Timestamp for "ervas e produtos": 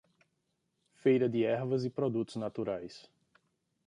1.45-2.35